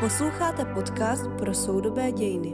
[0.00, 2.52] Posloucháte podcast pro soudobé dějiny.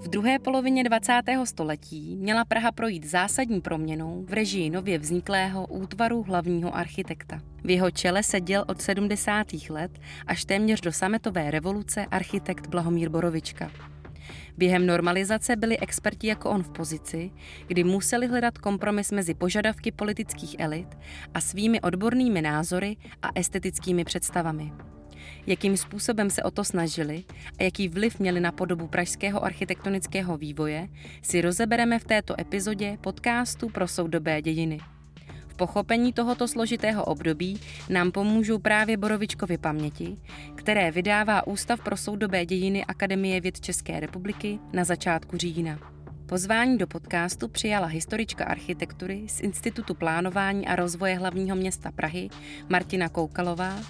[0.00, 1.22] V druhé polovině 20.
[1.44, 7.40] století měla Praha projít zásadní proměnou v režii nově vzniklého útvaru hlavního architekta.
[7.64, 9.46] V jeho čele seděl od 70.
[9.70, 13.70] let až téměř do sametové revoluce architekt Blahomír Borovička.
[14.56, 17.30] Během normalizace byli experti jako on v pozici,
[17.66, 20.98] kdy museli hledat kompromis mezi požadavky politických elit
[21.34, 24.72] a svými odbornými názory a estetickými představami.
[25.46, 27.24] Jakým způsobem se o to snažili
[27.58, 30.88] a jaký vliv měli na podobu pražského architektonického vývoje,
[31.22, 34.80] si rozebereme v této epizodě podcastu pro soudobé dějiny.
[35.48, 40.16] V pochopení tohoto složitého období nám pomůžou právě Borovičkovy paměti,
[40.54, 45.97] které vydává Ústav pro soudobé dějiny Akademie věd České republiky na začátku října.
[46.28, 52.28] Pozvání do podcastu přijala historička architektury z Institutu plánování a rozvoje hlavního města Prahy
[52.68, 53.80] Martina Koukalová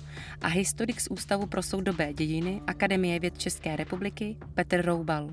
[0.42, 5.30] a historik z Ústavu pro soudobé dějiny Akademie věd České republiky Petr Roubal.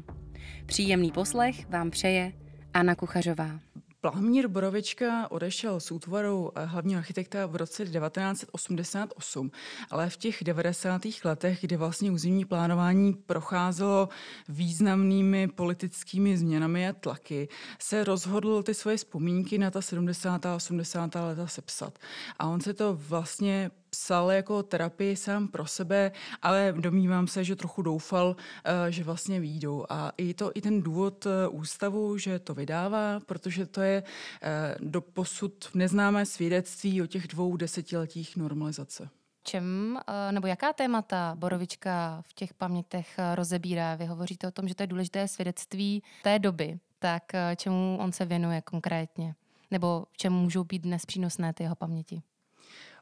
[0.66, 2.34] Příjemný poslech vám přeje
[2.74, 3.65] Anna Kuchařová.
[4.06, 9.52] Plahomír Borovička odešel s útvarou eh, hlavního architekta v roce 1988,
[9.90, 11.02] ale v těch 90.
[11.24, 14.10] letech, kdy vlastně územní plánování procházelo
[14.50, 17.48] významnými politickými změnami a tlaky,
[17.80, 20.46] se rozhodl ty svoje vzpomínky na ta 70.
[20.46, 21.16] a 80.
[21.16, 22.00] leta sepsat.
[22.40, 27.56] A on se to vlastně psal jako terapii sám pro sebe, ale domnívám se, že
[27.56, 29.86] trochu doufal, eh, že vlastně výjdou.
[29.90, 34.04] A i, to, i ten důvod eh, ústavu, že to vydává, protože to je
[34.42, 39.10] eh, do posud neznámé svědectví o těch dvou desetiletích normalizace.
[39.44, 40.00] Čem,
[40.32, 43.96] nebo jaká témata Borovička v těch pamětech rozebírá?
[43.96, 46.80] Vy hovoříte o tom, že to je důležité svědectví té doby.
[47.00, 47.24] Tak
[47.56, 49.36] čemu on se věnuje konkrétně?
[49.72, 52.22] Nebo v čem můžou být dnes přínosné ty jeho paměti?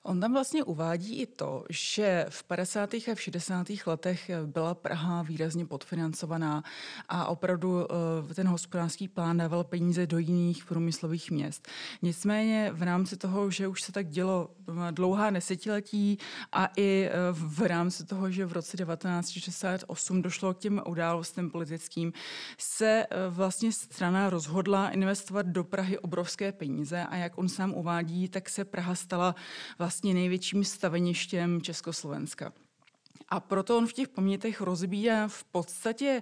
[0.05, 2.93] On tam vlastně uvádí i to, že v 50.
[2.93, 3.67] a v 60.
[3.85, 6.63] letech byla Praha výrazně podfinancovaná
[7.09, 7.87] a opravdu
[8.29, 11.67] eh, ten hospodářský plán dával peníze do jiných průmyslových měst.
[12.01, 14.49] Nicméně v rámci toho, že už se tak dělo
[14.91, 16.17] dlouhá desetiletí
[16.51, 22.13] a i eh, v rámci toho, že v roce 1968 došlo k těm událostem politickým,
[22.57, 28.29] se eh, vlastně strana rozhodla investovat do Prahy obrovské peníze a jak on sám uvádí,
[28.29, 29.35] tak se Praha stala
[29.77, 32.53] vlastně vlastně největším staveništěm Československa.
[33.33, 36.21] A proto on v těch pamětech rozbíjá v podstatě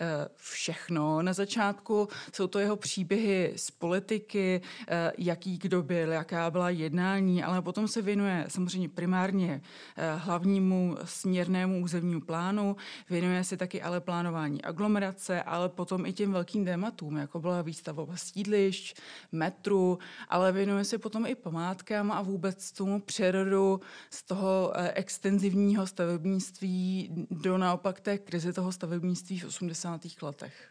[0.00, 0.06] eh,
[0.36, 1.22] všechno.
[1.22, 7.42] Na začátku jsou to jeho příběhy z politiky, eh, jaký kdo byl, jaká byla jednání,
[7.42, 9.62] ale potom se věnuje samozřejmě primárně
[9.96, 12.76] eh, hlavnímu směrnému územnímu plánu,
[13.10, 18.06] věnuje se taky ale plánování aglomerace, ale potom i těm velkým tématům, jako byla výstava
[18.14, 19.00] sídlišť,
[19.32, 19.98] metru,
[20.28, 23.80] ale věnuje se potom i památkám a vůbec tomu přerodu
[24.10, 30.00] z toho extenzivního stavebního stavebnictví do naopak té krize toho stavebnictví v 80.
[30.22, 30.68] letech.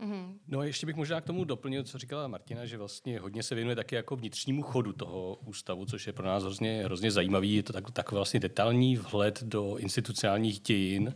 [0.00, 0.34] Mm-hmm.
[0.48, 3.76] No ještě bych možná k tomu doplnil, co říkala Martina, že vlastně hodně se věnuje
[3.76, 7.54] taky jako vnitřnímu chodu toho ústavu, což je pro nás hrozně, hrozně zajímavý.
[7.54, 11.14] Je to tak, tak vlastně detailní vhled do institucionálních dějin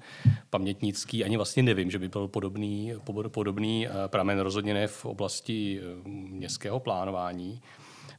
[0.50, 1.24] pamětnický.
[1.24, 2.92] Ani vlastně nevím, že by byl podobný,
[3.28, 7.60] podobný eh, pramen rozhodně ne v oblasti eh, městského plánování.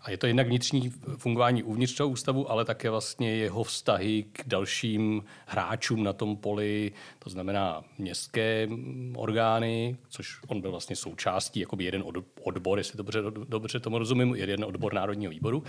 [0.07, 4.44] A je to jednak vnitřní fungování uvnitř toho ústavu, ale také vlastně jeho vztahy k
[4.47, 8.68] dalším hráčům na tom poli, to znamená městské
[9.16, 12.03] orgány, což on byl vlastně součástí, jako jeden
[12.44, 15.63] odbor, jestli dobře, dobře tomu rozumím, jeden odbor Národního výboru.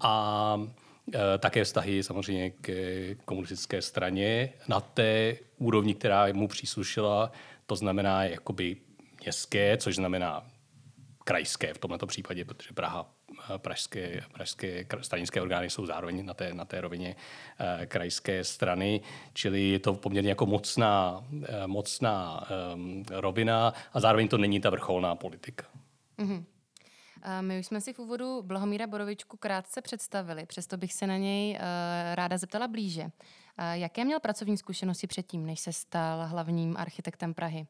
[0.00, 0.56] A
[1.14, 2.70] e, také vztahy samozřejmě k
[3.24, 7.32] komunistické straně na té úrovni, která mu příslušela,
[7.66, 8.76] to znamená jakoby
[9.22, 10.46] městské, což znamená
[11.24, 13.19] krajské v tomto případě, protože Praha
[13.56, 17.16] pražské, pražské stranické orgány jsou zároveň na té, na té rovině
[17.58, 19.00] eh, krajské strany,
[19.32, 24.70] čili je to poměrně jako mocná, eh, mocná um, rovina a zároveň to není ta
[24.70, 25.66] vrcholná politika.
[26.18, 26.44] Mm-hmm.
[27.40, 31.58] My už jsme si v úvodu Blahomíra Borovičku krátce představili, přesto bych se na něj
[32.14, 33.10] ráda zeptala blíže.
[33.72, 37.66] Jaké měl pracovní zkušenosti předtím, než se stal hlavním architektem Prahy?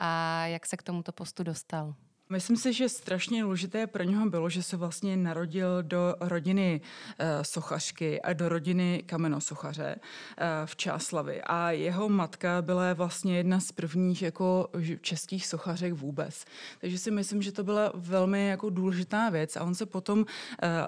[0.00, 1.94] A jak se k tomuto postu dostal?
[2.32, 7.26] Myslím si, že strašně důležité pro něho bylo, že se vlastně narodil do rodiny uh,
[7.42, 11.42] sochařky a do rodiny kamenosochaře uh, v Čáslavi.
[11.42, 14.68] A jeho matka byla vlastně jedna z prvních jako
[15.00, 16.44] českých sochařek vůbec.
[16.80, 19.56] Takže si myslím, že to byla velmi jako důležitá věc.
[19.56, 20.26] A on se potom uh,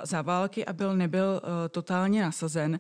[0.03, 2.79] za války a byl nebyl totálně nasazen,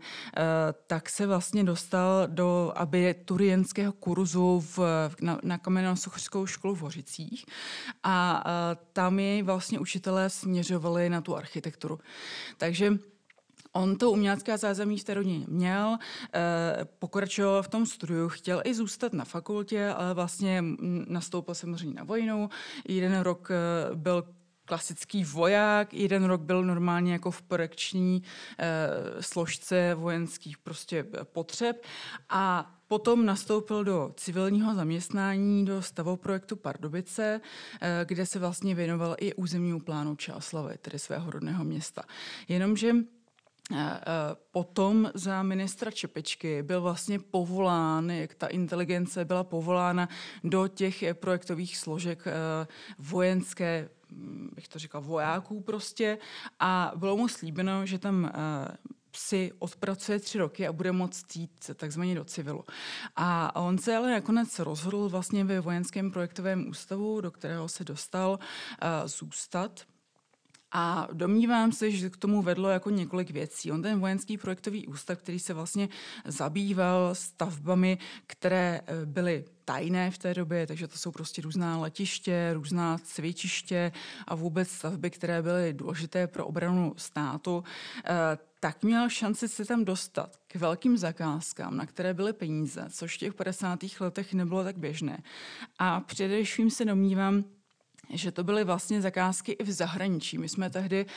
[0.86, 4.78] tak se vlastně dostal do abiturientského kurzu v,
[5.20, 7.46] na, na kamenosochařskou školu v Hořicích.
[8.02, 8.44] A
[8.92, 11.98] tam jej vlastně učitelé směřovali na tu architekturu.
[12.58, 12.98] Takže
[13.76, 15.98] On to umělecká zázemí v té rodině měl,
[16.34, 20.64] eh, pokračoval v tom studiu, chtěl i zůstat na fakultě, ale vlastně
[21.08, 22.50] nastoupil samozřejmě na vojnu.
[22.88, 24.24] Jeden rok eh, byl
[24.64, 28.22] klasický voják, jeden rok byl normálně jako v projekční
[28.58, 31.84] eh, složce vojenských prostě potřeb
[32.28, 37.40] a potom nastoupil do civilního zaměstnání do stavoprojektu Pardubice,
[37.80, 42.02] eh, kde se vlastně věnoval i územnímu plánu Čáslavy, tedy svého rodného města.
[42.48, 42.94] Jenomže
[44.50, 50.08] Potom za ministra Čepečky byl vlastně povolán, jak ta inteligence byla povolána
[50.44, 52.66] do těch projektových složek eh,
[52.98, 53.88] vojenské,
[54.54, 56.18] bych to říkal, vojáků prostě
[56.60, 58.76] a bylo mu slíbeno, že tam eh,
[59.16, 62.64] si odpracuje tři roky a bude moct jít takzvaně do civilu.
[63.16, 68.38] A on se ale nakonec rozhodl vlastně ve vojenském projektovém ústavu, do kterého se dostal,
[68.82, 69.80] eh, zůstat
[70.76, 73.72] a domnívám se, že k tomu vedlo jako několik věcí.
[73.72, 75.88] On ten vojenský projektový ústav, který se vlastně
[76.24, 82.50] zabýval stavbami, které eh, byly tajné v té době, takže to jsou prostě různá letiště,
[82.52, 83.92] různá cvičiště
[84.26, 87.64] a vůbec stavby, které byly důležité pro obranu státu,
[88.04, 93.16] eh, tak měl šanci se tam dostat k velkým zakázkám, na které byly peníze, což
[93.16, 94.00] v těch 50.
[94.00, 95.22] letech nebylo tak běžné.
[95.78, 97.44] A především se domnívám,
[98.10, 100.38] že to byly vlastně zakázky i v zahraničí.
[100.38, 101.10] My jsme tehdy uh,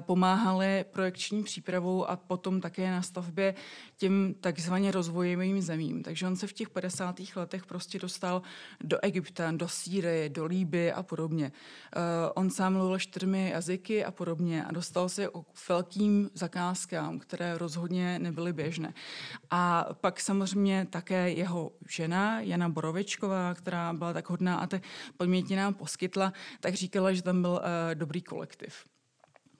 [0.00, 3.54] pomáhali projekční přípravou a potom také na stavbě
[3.96, 6.02] těm takzvaně rozvojovým zemím.
[6.02, 7.16] Takže on se v těch 50.
[7.36, 8.42] letech prostě dostal
[8.80, 11.52] do Egypta, do Sýrie, do Líby a podobně.
[11.96, 12.02] Uh,
[12.34, 18.18] on sám mluvil čtyřmi jazyky a podobně a dostal se k velkým zakázkám, které rozhodně
[18.18, 18.94] nebyly běžné.
[19.50, 24.80] A pak samozřejmě také jeho žena, Jana Borovičková, která byla tak hodná a ty
[25.16, 26.29] podměti nám poskytla,
[26.60, 28.74] tak říkala, že tam byl uh, dobrý kolektiv.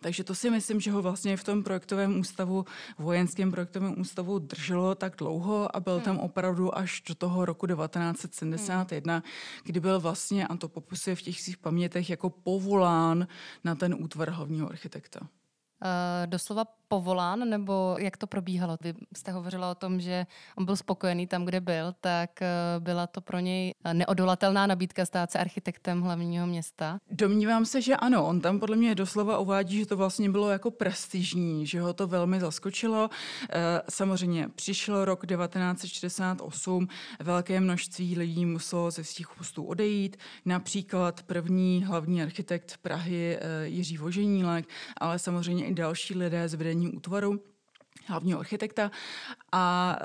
[0.00, 2.64] Takže to si myslím, že ho vlastně v tom projektovém ústavu,
[2.98, 6.02] vojenském projektovém ústavu drželo tak dlouho a byl hmm.
[6.02, 9.22] tam opravdu až do toho roku 1971, hmm.
[9.64, 13.26] kdy byl vlastně, a to popisuje v těch svých pamětech, jako povolán
[13.64, 15.20] na ten útvar hlavního architekta.
[15.20, 18.76] Uh, doslova povolán, nebo jak to probíhalo?
[18.80, 20.26] Vy jste hovořila o tom, že
[20.56, 22.48] on byl spokojený tam, kde byl, tak eh,
[22.78, 26.98] byla to pro něj neodolatelná nabídka stát se architektem hlavního města?
[27.10, 28.26] Domnívám se, že ano.
[28.26, 32.06] On tam podle mě doslova uvádí, že to vlastně bylo jako prestižní, že ho to
[32.06, 33.10] velmi zaskočilo.
[33.50, 36.88] Eh, samozřejmě přišel rok 1968,
[37.20, 43.98] velké množství lidí muselo ze svých postů odejít, například první hlavní architekt Prahy eh, Jiří
[43.98, 47.42] Voženílek, ale samozřejmě i další lidé z vedení vedení útvaru
[48.06, 48.90] hlavního architekta
[49.52, 49.96] a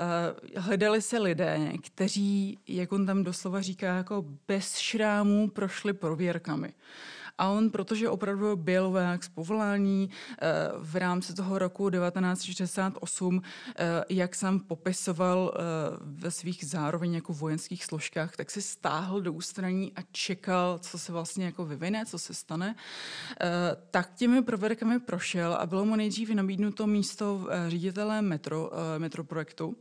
[0.54, 6.72] uh, hledali se lidé, kteří, jak on tam doslova říká, jako bez šrámů prošli prověrkami.
[7.38, 10.46] A on, protože opravdu byl voják z povolání eh,
[10.78, 13.42] v rámci toho roku 1968,
[13.76, 15.60] eh, jak jsem popisoval eh,
[16.00, 21.12] ve svých zároveň jako vojenských složkách, tak se stáhl do ústraní a čekal, co se
[21.12, 22.74] vlastně jako vyvine, co se stane.
[23.90, 29.76] Tak těmi prověrkami prošel a bylo mu nejdřív nabídnuto místo ředitele metro, metroprojektu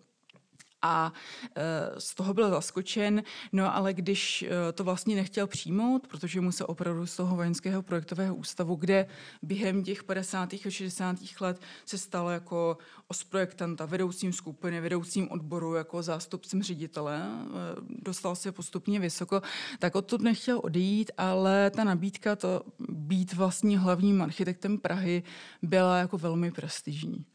[0.81, 1.13] a
[1.55, 6.51] e, z toho byl zaskočen, no ale když e, to vlastně nechtěl přijmout, protože mu
[6.51, 9.07] se opravdu z toho vojenského projektového ústavu, kde
[9.41, 10.53] během těch 50.
[10.53, 11.15] a 60.
[11.41, 12.77] let se stalo jako
[13.07, 17.45] osprojektanta, vedoucím skupiny, vedoucím odboru, jako zástupcem ředitele, e,
[17.89, 19.41] dostal se postupně vysoko,
[19.79, 25.23] tak odtud nechtěl odejít, ale ta nabídka to být vlastně hlavním architektem Prahy
[25.61, 27.25] byla jako velmi prestižní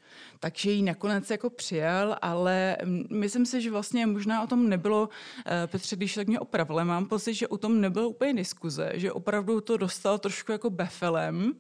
[0.41, 2.77] takže ji nakonec jako přijal, ale
[3.11, 5.09] myslím si, že vlastně možná o tom nebylo,
[5.47, 9.13] eh, Petře, když tak mě opravil, mám pocit, že o tom nebylo úplně diskuze, že
[9.13, 11.55] opravdu to dostal trošku jako befelem,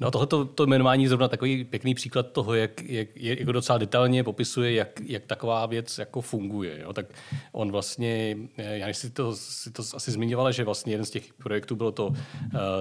[0.00, 3.78] No tohle to jmenování je zrovna takový pěkný příklad toho, jak, jak, jak jako docela
[3.78, 6.80] detailně popisuje, jak, jak taková věc jako funguje.
[6.80, 6.92] Jo?
[6.92, 7.06] Tak
[7.52, 11.34] on vlastně, eh, já si to, si to asi zmiňovala, že vlastně jeden z těch
[11.34, 12.14] projektů bylo to uh,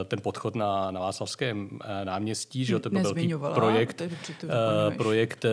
[0.06, 4.02] ten podchod na, na Václavském uh, náměstí, že to byl velký projekt,
[4.98, 5.46] projekt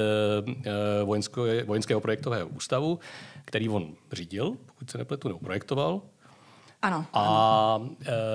[1.04, 2.99] vojenského, vojenského projektového ústavu,
[3.45, 6.02] který on řídil, pokud se nepletu, nebo projektoval.
[6.84, 7.06] Ano.
[7.12, 7.76] A,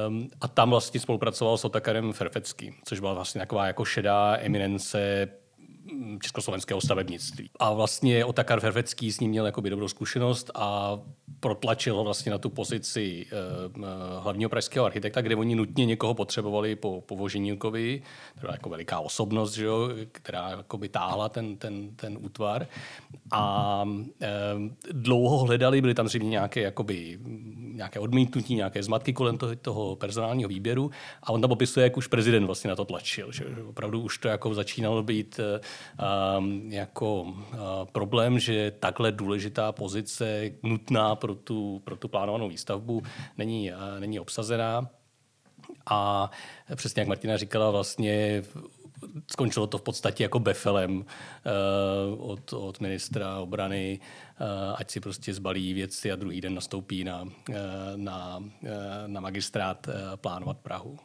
[0.07, 5.27] um, a tam vlastně spolupracoval s Otakarem Ferfeckým, což byla vlastně taková jako šedá eminence
[6.21, 7.49] československého stavebnictví.
[7.59, 10.99] A vlastně Otakar Ferfecký s ním měl jakoby dobrou zkušenost a
[11.39, 13.25] protlačil ho vlastně na tu pozici
[13.77, 13.83] uh,
[14.19, 18.01] hlavního pražského architekta, kde oni nutně někoho potřebovali po, po Voženílkovi,
[18.33, 22.67] to byla jako veliká osobnost, že jo, která jakoby táhla ten, ten, ten útvar.
[23.31, 24.09] A uh,
[24.91, 27.19] dlouho hledali, byly tam zřejmě nějaké jakoby
[27.79, 30.91] nějaké odmítnutí, nějaké zmatky kolem toho, toho personálního výběru
[31.23, 34.27] a on tam popisuje, jak už prezident vlastně na to tlačil, že opravdu už to
[34.27, 35.59] jako začínalo být um,
[36.69, 37.35] jako uh,
[37.91, 43.03] problém, že takhle důležitá pozice nutná pro tu, pro tu plánovanou výstavbu
[43.37, 44.89] není, uh, není obsazená.
[45.89, 46.31] A
[46.75, 48.43] přesně jak Martina říkala, vlastně
[49.31, 53.99] skončilo to v podstatě jako befelem uh, od, od ministra obrany,
[54.41, 57.55] uh, ať si prostě zbalí věci a druhý den nastoupí na, uh,
[57.95, 58.69] na, uh,
[59.07, 60.97] na magistrát uh, plánovat Prahu.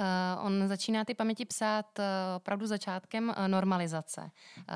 [0.00, 2.04] Uh, on začíná ty paměti psát uh,
[2.36, 4.30] opravdu začátkem uh, normalizace.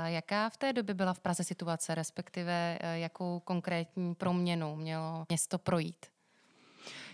[0.04, 6.13] Jaká v té době byla v Praze situace, respektive jakou konkrétní proměnu mělo město projít?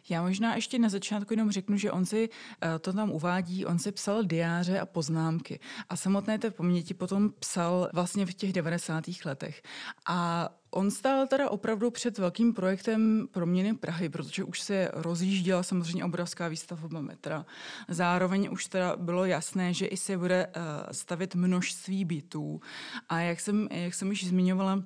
[0.09, 2.29] Já možná ještě na začátku jenom řeknu, že on si
[2.63, 7.31] eh, to tam uvádí, on si psal diáře a poznámky a samotné té paměti potom
[7.39, 9.05] psal vlastně v těch 90.
[9.25, 9.63] letech.
[10.07, 16.05] A On stál teda opravdu před velkým projektem proměny Prahy, protože už se rozjížděla samozřejmě
[16.05, 17.47] obrovská výstavba metra.
[17.89, 20.53] Zároveň už teda bylo jasné, že i se bude uh,
[20.93, 22.61] stavit množství bytů.
[23.09, 24.83] A jak jsem, jak jsem již zmiňovala,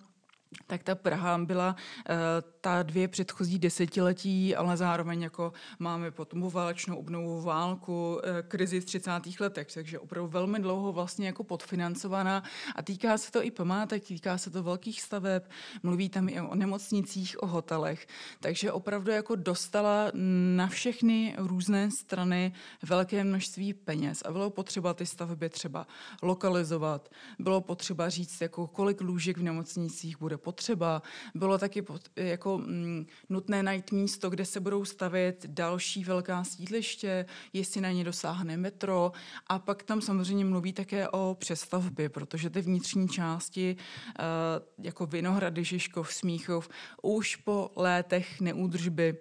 [0.66, 2.14] tak ta Praha byla uh,
[2.60, 8.84] ta dvě předchozí desetiletí, ale zároveň jako máme potom válečnou obnovu válku, uh, krizi v
[8.84, 9.10] 30.
[9.40, 12.42] letech, takže opravdu velmi dlouho vlastně jako podfinancovaná.
[12.76, 15.42] A týká se to i památek, týká se to velkých staveb,
[15.82, 18.06] mluví tam i o nemocnicích, o hotelech,
[18.40, 20.10] takže opravdu jako dostala
[20.56, 24.22] na všechny různé strany velké množství peněz.
[24.22, 25.86] A bylo potřeba ty stavby třeba
[26.22, 27.08] lokalizovat,
[27.38, 31.02] bylo potřeba říct, jako kolik lůžek v nemocnicích bude potřeba.
[31.34, 31.84] Bylo taky
[32.16, 38.04] jako mm, nutné najít místo, kde se budou stavět další velká sídliště, jestli na ně
[38.04, 39.12] dosáhne metro.
[39.46, 45.64] A pak tam samozřejmě mluví také o přestavbě, protože ty vnitřní části, uh, jako Vinohrady,
[45.64, 46.68] Žižkov, Smíchov,
[47.02, 49.16] už po létech neúdržby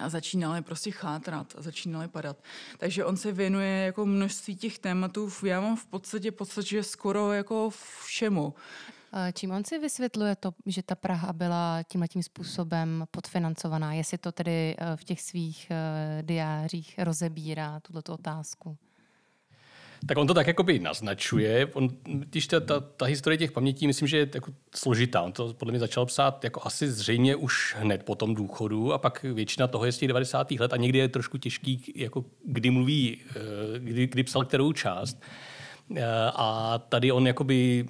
[0.00, 2.42] a začínaly prostě chátrat a začínaly padat.
[2.78, 5.30] Takže on se věnuje jako množství těch tématů.
[5.44, 7.70] Já mám v podstatě pocit, že skoro jako
[8.04, 8.54] všemu.
[9.32, 13.92] Čím on si vysvětluje to, že ta Praha byla tímhle tím způsobem podfinancovaná?
[13.92, 18.76] Jestli to tedy eh, v těch svých eh, diářích rozebírá, tuto otázku?
[20.06, 21.66] Tak on to tak jakoby naznačuje.
[21.66, 25.22] On, když ta, ta, ta historie těch pamětí, myslím, že je jako složitá.
[25.22, 28.98] On to podle mě začal psát jako asi zřejmě už hned po tom důchodu a
[28.98, 30.50] pak většina toho je z těch 90.
[30.50, 33.34] let a někdy je trošku těžký, jako kdy mluví, eh,
[33.78, 35.22] kdy, kdy psal kterou část.
[35.22, 35.53] Eh,
[36.34, 37.86] a tady on jakoby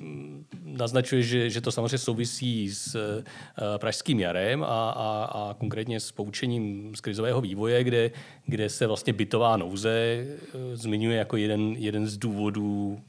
[0.65, 6.13] naznačuje, že, že to samozřejmě souvisí s eh, pražským jarem a, a, a konkrétně s
[6.13, 8.11] poučením z krizového vývoje, kde,
[8.47, 13.01] kde se vlastně bytová nouze eh, zmiňuje jako jeden, jeden z důvodů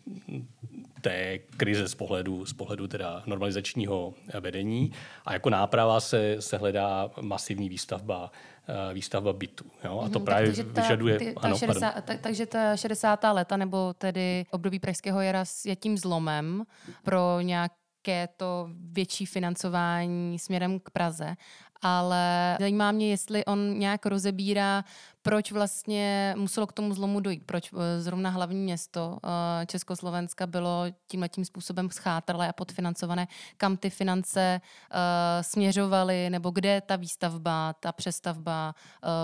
[1.05, 4.91] té krize z pohledu, z pohledu teda normalizačního vedení.
[5.25, 8.31] A jako náprava se, se hledá masivní výstavba
[8.67, 9.65] Eh, výstavba bytů.
[9.83, 10.01] Jo?
[10.05, 11.17] A to mm, právě tak, ta, vyžaduje...
[11.17, 13.19] Ty, ta ano, 60, ta, takže ta 60.
[13.31, 16.63] leta nebo tedy období Pražského jara je tím zlomem
[17.03, 21.35] pro nějaké to větší financování směrem k Praze
[21.81, 24.83] ale zajímá mě, jestli on nějak rozebírá,
[25.25, 30.85] proč vlastně muselo k tomu zlomu dojít, proč eh, zrovna hlavní město eh, Československa bylo
[31.07, 33.27] tímhle tím způsobem schátrlé a podfinancované,
[33.57, 34.97] kam ty finance uh,
[35.41, 38.75] směřovaly, nebo kde ta výstavba, ta přestavba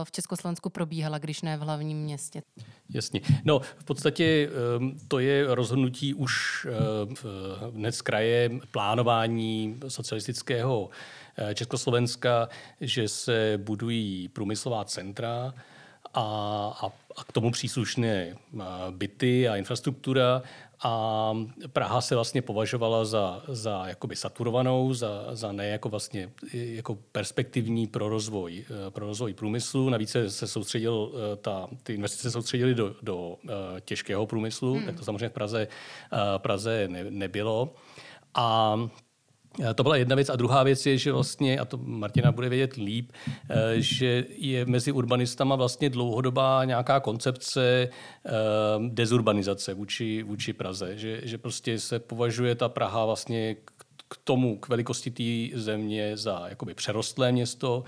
[0.03, 2.43] v Československu probíhala, když ne v hlavním městě.
[2.89, 3.21] Jasně.
[3.45, 6.67] No, v podstatě um, to je rozhodnutí už
[7.89, 10.89] z kraje plánování socialistického
[11.37, 12.49] Eh, Československa,
[12.81, 15.53] že se budují průmyslová centra
[16.13, 16.23] a,
[16.81, 16.85] a,
[17.17, 18.37] a k tomu příslušné
[18.91, 20.41] byty a infrastruktura
[20.83, 21.33] a
[21.73, 27.87] Praha se vlastně považovala za, za jakoby saturovanou, za, za ne jako vlastně jako perspektivní
[27.87, 29.89] pro rozvoj, eh, pro rozvoj průmyslu.
[29.89, 33.37] Navíc se soustředil, ta, ty investice se soustředily do, do
[33.85, 34.85] těžkého průmyslu, hmm.
[34.85, 35.67] tak to samozřejmě v Praze,
[36.37, 37.73] Praze ne, nebylo.
[38.33, 38.77] A
[39.75, 40.29] to byla jedna věc.
[40.29, 43.11] A druhá věc je, že vlastně, a to Martina bude vědět líp,
[43.49, 47.89] eh, že je mezi urbanistama vlastně dlouhodobá nějaká koncepce
[48.25, 48.31] eh,
[48.87, 50.97] dezurbanizace vůči, vůči Praze.
[50.97, 53.71] Že, že prostě se považuje ta Praha vlastně k
[54.17, 57.83] tomu, k velikosti té země za jakoby přerostlé město,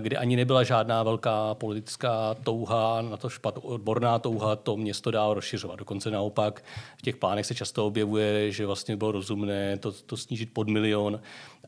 [0.00, 5.34] kde ani nebyla žádná velká politická touha, na to špat odborná touha to město dál
[5.34, 5.78] rozšiřovat.
[5.78, 6.64] Dokonce naopak
[6.98, 11.20] v těch plánech se často objevuje, že vlastně bylo rozumné to, to snížit pod milion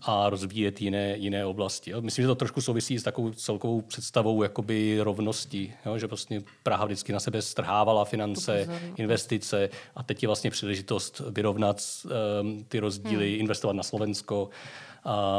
[0.02, 1.92] a rozvíjet jiné, jiné oblasti.
[2.00, 5.98] Myslím, že to trošku souvisí s takovou celkovou představou jakoby rovnosti, jo?
[5.98, 11.82] že vlastně Praha vždycky na sebe strhávala finance, investice a teď je vlastně příležitost vyrovnat
[12.42, 13.40] um, ty rozdíly, hmm.
[13.40, 14.48] investovat přestěhovat na Slovensko,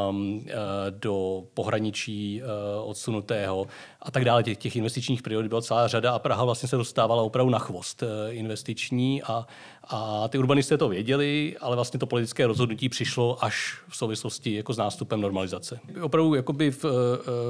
[0.10, 0.46] um,
[0.90, 3.68] do pohraničí uh, odsunutého
[4.02, 4.44] a tak dále.
[4.44, 8.04] Těch, těch investičních priorit byla celá řada a Praha vlastně se dostávala opravdu na chvost
[8.04, 9.46] uh, investiční a,
[9.88, 14.74] a ty urbanisté to věděli, ale vlastně to politické rozhodnutí přišlo až v souvislosti jako
[14.74, 15.80] s nástupem normalizace.
[16.02, 16.84] Opravdu jakoby v,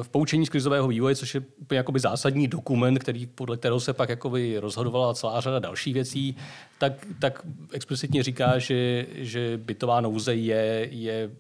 [0.01, 3.93] v poučení z krizového vývoje, což je úplně jakoby zásadní dokument, který, podle kterého se
[3.93, 6.35] pak jakoby rozhodovala celá řada dalších věcí,
[6.77, 11.31] tak, tak explicitně říká, že, že bytová nouze je, je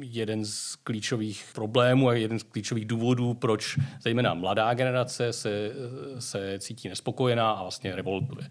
[0.00, 5.72] jeden z klíčových problémů a jeden z klíčových důvodů, proč zejména mladá generace se,
[6.18, 8.48] se cítí nespokojená a vlastně revoltuje.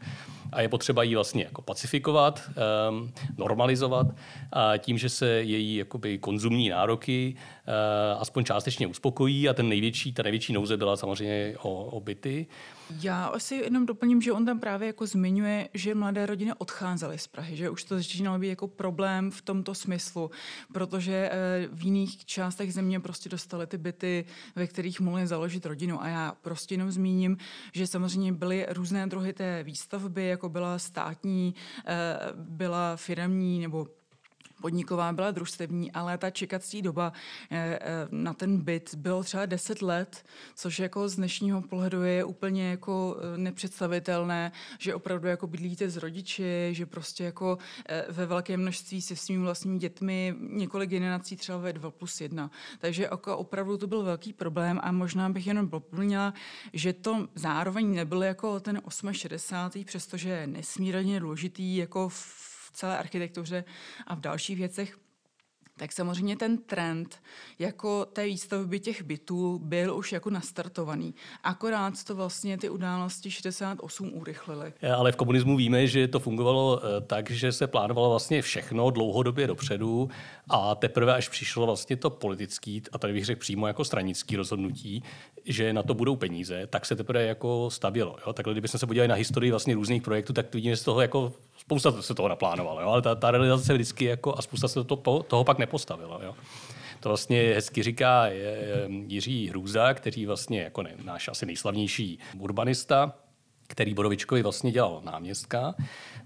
[0.51, 2.41] A je potřeba ji vlastně jako pacifikovat,
[2.89, 4.07] um, normalizovat
[4.51, 10.13] a tím, že se její jakoby konzumní nároky uh, aspoň částečně uspokojí a ten největší,
[10.13, 12.47] ta největší nouze byla samozřejmě o, o byty.
[13.01, 17.27] Já asi jenom doplním, že on tam právě jako zmiňuje, že mladé rodiny odcházely z
[17.27, 20.31] Prahy, že už to začínalo být jako problém v tomto smyslu,
[20.73, 24.25] protože eh, v jiných částech země prostě dostali ty byty,
[24.55, 26.01] ve kterých mohli založit rodinu.
[26.01, 27.37] A já prostě jenom zmíním,
[27.73, 31.62] že samozřejmě byly různé druhy té výstavby, jako byla státní, eh,
[32.33, 33.87] byla firmní nebo
[34.63, 37.13] podniková byla družstevní, ale ta čekací doba
[37.51, 42.23] eh, eh, na ten byt bylo třeba 10 let, což jako z dnešního pohledu je
[42.23, 47.57] úplně jako eh, nepředstavitelné, že opravdu jako bydlíte s rodiči, že prostě jako
[48.09, 52.51] ve velké množství se svými vlastními dětmi několik generací třeba ve 2 plus 1.
[52.79, 56.33] Takže jako opravdu to byl velký problém a možná bych jenom doplnila,
[56.73, 59.83] že to zároveň nebyl jako ten 68.
[59.83, 63.63] přestože je nesmírně důležitý jako v celé architektuře
[64.07, 64.97] a v dalších věcech,
[65.77, 67.21] tak samozřejmě ten trend
[67.59, 71.15] jako té výstavby těch bytů byl už jako nastartovaný.
[71.43, 74.73] Akorát to vlastně ty události 68 urychlily.
[74.95, 79.47] Ale v komunismu víme, že to fungovalo eh, tak, že se plánovalo vlastně všechno dlouhodobě
[79.47, 80.09] dopředu
[80.49, 85.03] a teprve až přišlo vlastně to politický, a tady bych řekl přímo jako stranický rozhodnutí,
[85.45, 88.15] že na to budou peníze, tak se teprve jako stavělo.
[88.27, 88.33] Jo?
[88.33, 91.33] Takhle, kdybychom se podívali na historii vlastně různých projektů, tak vidíme, že z toho jako
[91.57, 92.87] spousta se toho naplánovalo, jo?
[92.89, 96.19] ale ta, ta realizace vždycky jako a spousta se to, toho pak nepostavilo.
[96.23, 96.35] Jo?
[96.99, 98.25] To vlastně hezky říká
[99.07, 103.13] Jiří Hrůza, který vlastně jako ne, náš asi nejslavnější urbanista,
[103.67, 105.75] který Borovičkovi vlastně dělal náměstka,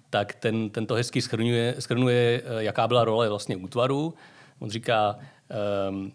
[0.09, 4.13] tak ten, ten to hezky schrnuje, schrnuje, jaká byla role vlastně útvaru.
[4.59, 5.19] On říká,
[5.89, 6.11] um,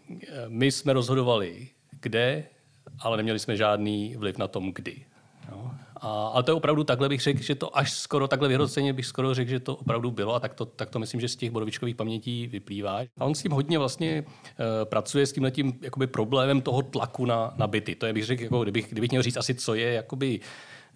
[0.48, 1.68] my jsme rozhodovali,
[2.00, 2.44] kde,
[2.98, 5.04] ale neměli jsme žádný vliv na tom, kdy.
[6.02, 9.06] A, ale to je opravdu takhle bych řekl, že to až skoro takhle vyhroceně bych
[9.06, 11.50] skoro řekl, že to opravdu bylo a tak to, tak to myslím, že z těch
[11.50, 13.00] bodovičkových pamětí vyplývá.
[13.18, 17.26] A on s tím hodně vlastně uh, pracuje s tím tím jakoby problémem toho tlaku
[17.26, 17.94] na, na byty.
[17.94, 20.40] To je bych řekl, jako, kdybych, kdybych měl říct asi, co je jakoby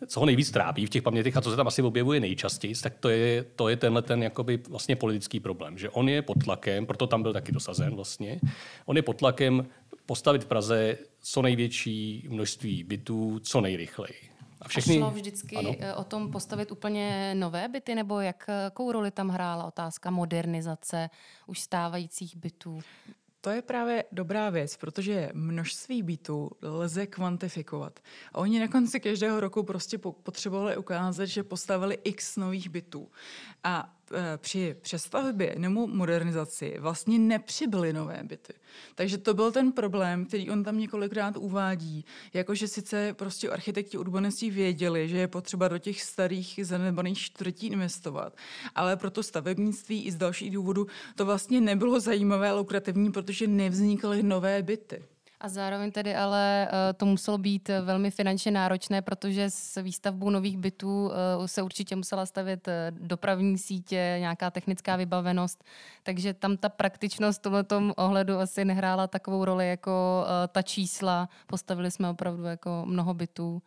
[0.07, 2.95] co ho nejvíc trápí v těch pamětech a co se tam asi objevuje nejčastěji, tak
[3.01, 6.87] to je, to je tenhle ten jakoby vlastně politický problém, že on je pod tlakem,
[6.87, 8.41] proto tam byl taky dosazen vlastně,
[8.87, 9.67] on je pod tlakem
[10.07, 14.36] postavit v Praze co největší množství bytů co nejrychleji.
[14.61, 14.97] A, všechny...
[14.97, 15.75] a šlo vždycky ano.
[15.79, 21.11] Eh, o tom postavit úplně nové byty, nebo jak, jakou roli tam hrála otázka modernizace
[21.47, 22.81] už stávajících bytů?
[23.41, 28.01] To je právě dobrá věc, protože množství bytů lze kvantifikovat.
[28.33, 33.09] A oni na konci každého roku prostě potřebovali ukázat, že postavili x nových bytů.
[33.65, 33.96] A
[34.37, 38.53] při přestavbě nebo modernizaci vlastně nepřibyly nové byty.
[38.95, 42.05] Takže to byl ten problém, který on tam několikrát uvádí.
[42.35, 48.37] Jakože sice prostě architekti urbanisti věděli, že je potřeba do těch starých zanedbaných čtvrtí investovat,
[48.75, 53.47] ale pro to stavebnictví i z dalších důvodů to vlastně nebylo zajímavé a lukrativní, protože
[53.47, 55.05] nevznikaly nové byty.
[55.41, 60.59] A zároveň tedy ale eh, to muselo být velmi finančně náročné, protože s výstavbou nových
[60.59, 65.65] bytů eh, se určitě musela stavět eh, dopravní sítě, nějaká technická vybavenost,
[66.03, 71.29] takže tam ta praktičnost v tomto ohledu asi nehrála takovou roli jako ta čísla.
[71.47, 73.63] Postavili jsme opravdu jako mnoho bytů.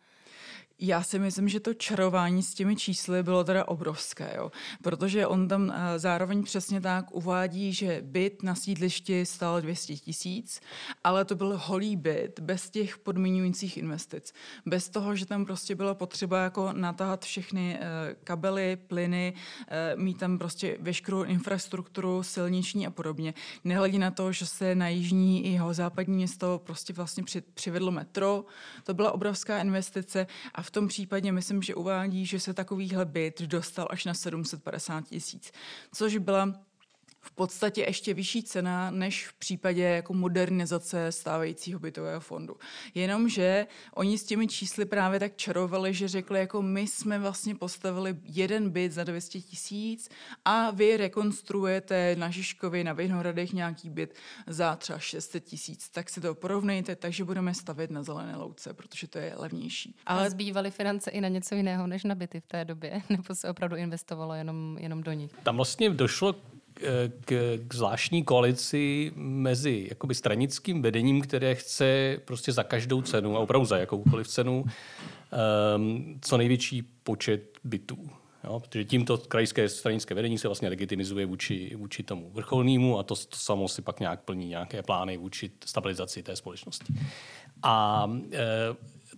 [0.82, 4.52] Já si myslím, že to čarování s těmi čísly bylo teda obrovské, jo?
[4.82, 10.60] protože on tam eh, zároveň přesně tak uvádí, že byt na sídlišti stál 200 tisíc,
[11.04, 14.32] ale to byl holý byt bez těch podmiňujících investic.
[14.66, 19.34] Bez toho, že tam prostě byla potřeba jako natáhat všechny eh, kabely, plyny,
[19.68, 23.34] eh, mít tam prostě veškerou infrastrukturu silniční a podobně.
[23.64, 28.44] Nehledí na to, že se na jižní i jeho západní město prostě vlastně přivedlo metro,
[28.84, 33.04] to byla obrovská investice a v v tom případě myslím, že uvádí, že se takovýhle
[33.04, 35.52] byt dostal až na 750 tisíc,
[35.92, 36.54] což byla
[37.20, 42.56] v podstatě ještě vyšší cena než v případě jako modernizace stávajícího bytového fondu.
[42.94, 48.16] Jenomže oni s těmi čísly právě tak čarovali, že řekli, jako my jsme vlastně postavili
[48.24, 50.08] jeden byt za 200 tisíc
[50.44, 54.14] a vy rekonstruujete na Žižkově, na Vinohradech nějaký byt
[54.46, 55.88] za třeba 600 tisíc.
[55.88, 59.96] Tak si to porovnejte, takže budeme stavět na zelené louce, protože to je levnější.
[60.06, 63.34] Ale a zbývaly finance i na něco jiného než na byty v té době, nebo
[63.34, 65.32] se opravdu investovalo jenom, jenom do nich?
[65.42, 66.34] Tam vlastně došlo
[67.24, 73.40] k, k zvláštní koalici mezi jakoby stranickým vedením, které chce prostě za každou cenu, a
[73.40, 74.64] opravdu za jakoukoliv cenu,
[75.76, 78.10] um, co největší počet bytů.
[78.44, 83.16] Jo, protože tímto krajské stranické vedení se vlastně legitimizuje vůči, vůči tomu vrcholnému a to,
[83.16, 86.94] to samo si pak nějak plní nějaké plány vůči stabilizaci té společnosti.
[87.62, 88.38] A e,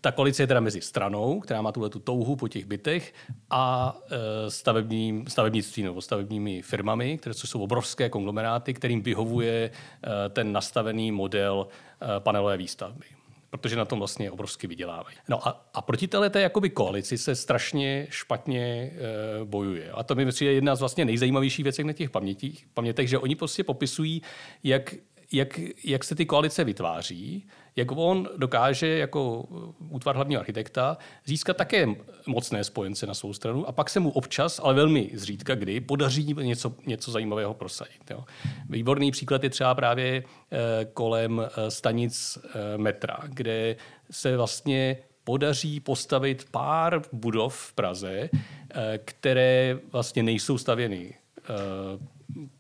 [0.03, 3.15] ta koalice je teda mezi stranou, která má tuhle tu touhu po těch bytech,
[3.51, 10.53] a e, stavebním, stavebnictví nebo stavebními firmami, které jsou obrovské konglomeráty, kterým vyhovuje e, ten
[10.53, 11.67] nastavený model
[12.17, 13.07] e, panelové výstavby
[13.51, 15.17] protože na tom vlastně obrovsky vydělávají.
[15.29, 18.91] No a, a proti této jakoby koalici se strašně špatně e,
[19.45, 19.91] bojuje.
[19.91, 23.37] A to mi je jedna z vlastně nejzajímavějších věcí na těch pamětích, pamětech, že oni
[23.37, 24.23] prostě popisují,
[24.65, 24.95] jak
[25.33, 29.45] jak, jak se ty koalice vytváří, jak on dokáže jako
[29.91, 31.87] útvar hlavního architekta získat také
[32.27, 36.35] mocné spojence na svou stranu a pak se mu občas, ale velmi zřídka kdy, podaří
[36.35, 38.11] něco, něco zajímavého prosadit.
[38.11, 38.25] Jo.
[38.69, 43.77] Výborný příklad je třeba právě eh, kolem eh, stanic eh, metra, kde
[44.11, 48.31] se vlastně podaří postavit pár budov v Praze,
[49.05, 51.15] které vlastně nejsou stavěny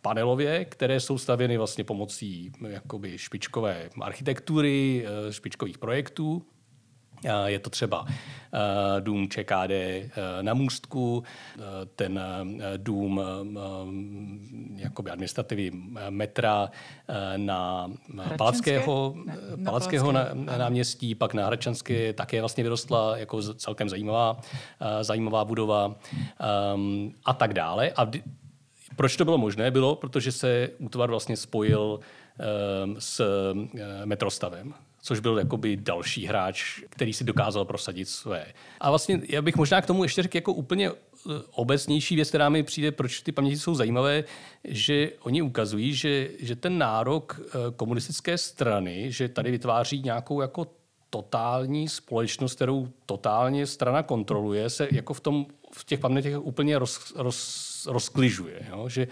[0.03, 6.43] panelově, které jsou stavěny vlastně pomocí jakoby špičkové architektury, eh, špičkových projektů.
[7.47, 10.11] Je to třeba eh, dům ČKD eh,
[10.43, 11.23] na Můstku,
[11.97, 12.21] ten
[12.77, 13.21] dům
[14.77, 15.71] jakoby administrativy
[16.11, 16.71] metra
[17.37, 17.91] na
[18.39, 19.15] Palackého,
[19.57, 24.41] na Palackého na, náměstí, pak na Hračanské také vlastně vyrostla jako celkem zajímavá,
[25.03, 25.95] zajímavá budova
[27.25, 27.93] a tak dále.
[27.97, 28.07] A
[28.97, 29.71] proč to bylo možné?
[29.71, 32.01] Bylo, protože se útvar vlastně spojil
[32.85, 33.59] um, s uh,
[34.05, 38.47] metrostavem, což byl jakoby další hráč, který si dokázal prosadit své.
[38.81, 40.95] A vlastně já bych možná k tomu ještě řekl jako úplně eh,
[41.51, 44.25] obecnější věc, která mi přijde, proč ty paměti jsou zajímavé,
[44.65, 50.67] že oni ukazují, že, že ten nárok eh, komunistické strany, že tady vytváří nějakou jako
[51.11, 57.13] totální společnost, kterou totálně strana kontroluje, se jako v, tom, v těch pamětech úplně roz,
[57.17, 58.67] roz rozkližuje.
[58.71, 58.89] Jo?
[58.89, 59.09] Že,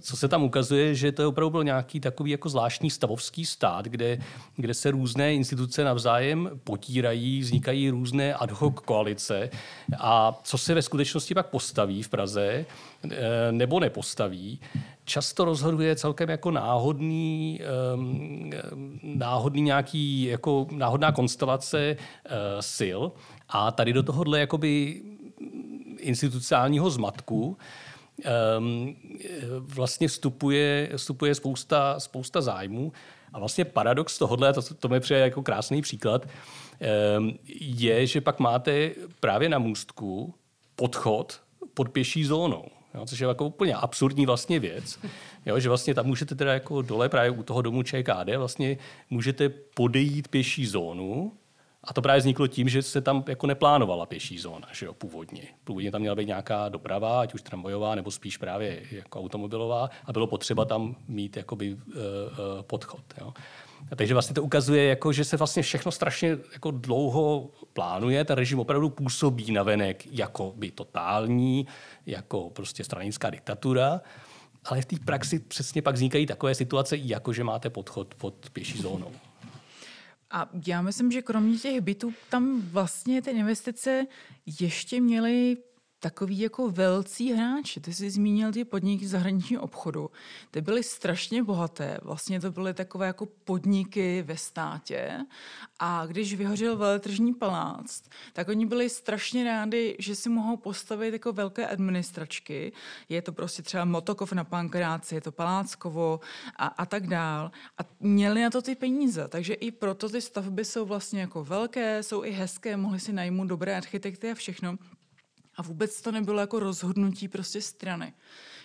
[0.00, 3.84] co se tam ukazuje, že to je opravdu byl nějaký takový jako zvláštní stavovský stát,
[3.84, 4.18] kde,
[4.56, 9.50] kde se různé instituce navzájem potírají, vznikají různé ad hoc koalice
[9.98, 12.64] a co se ve skutečnosti pak postaví v Praze
[13.10, 14.60] eh, nebo nepostaví,
[15.04, 17.60] často rozhoduje celkem jako náhodný,
[17.94, 18.50] um,
[19.02, 22.34] náhodný nějaký, jako náhodná konstelace uh,
[22.76, 23.00] sil
[23.48, 25.02] a tady do tohohle jakoby
[25.98, 27.56] institucionálního zmatku
[29.58, 32.92] vlastně vstupuje, vstupuje spousta, spousta zájmů.
[33.32, 36.26] A vlastně paradox tohohle, to, to mi přijde jako krásný příklad,
[37.18, 40.34] um, je, že pak máte právě na můstku
[40.76, 41.40] podchod
[41.74, 42.64] pod pěší zónou.
[42.94, 44.98] Jo, což je jako úplně absurdní vlastně věc,
[45.46, 48.78] jo, že vlastně tam můžete teda jako dole právě u toho domu ČKD vlastně
[49.10, 51.32] můžete podejít pěší zónu,
[51.84, 55.42] a to právě vzniklo tím, že se tam jako neplánovala pěší zóna, že jo, původně.
[55.64, 60.12] Původně tam měla být nějaká doprava, ať už tramvajová, nebo spíš právě jako automobilová a
[60.12, 61.82] bylo potřeba tam mít jakoby uh,
[62.62, 63.02] podchod.
[63.20, 63.32] Jo.
[63.92, 68.36] A takže vlastně to ukazuje, jako, že se vlastně všechno strašně jako dlouho plánuje, ten
[68.36, 71.66] režim opravdu působí na venek jako by totální,
[72.06, 74.00] jako prostě stranická diktatura,
[74.64, 78.78] ale v té praxi přesně pak vznikají takové situace, jako že máte podchod pod pěší
[78.82, 79.12] zónou.
[80.30, 84.06] A já myslím, že kromě těch bytů tam vlastně ty investice
[84.60, 85.56] ještě měly
[86.00, 87.80] takový jako velcí hráči.
[87.80, 90.10] Ty jsi zmínil ty podniky zahraničního obchodu.
[90.50, 91.98] Ty byly strašně bohaté.
[92.02, 95.26] Vlastně to byly takové jako podniky ve státě.
[95.78, 101.32] A když vyhořel veletržní palác, tak oni byli strašně rádi, že si mohou postavit jako
[101.32, 102.72] velké administračky.
[103.08, 106.20] Je to prostě třeba Motokov na Pankráci, je to Paláckovo
[106.56, 107.50] a, a tak dál.
[107.78, 109.28] A měli na to ty peníze.
[109.28, 113.48] Takže i proto ty stavby jsou vlastně jako velké, jsou i hezké, mohli si najmout
[113.48, 114.78] dobré architekty a všechno.
[115.58, 118.12] A vůbec to nebylo jako rozhodnutí prostě strany.